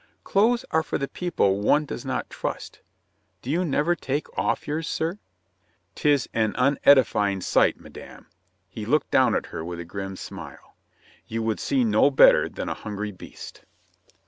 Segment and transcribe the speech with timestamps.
[0.23, 2.81] "Clothes are for the people one does not trust.
[3.43, 5.19] Do you never take off yours, sir?""
[5.93, 8.25] 'Tis an unedifying sight, madame."
[8.67, 10.75] He looked down at her with a grim smile.
[11.27, 13.63] "You would see no better than a hungry beast."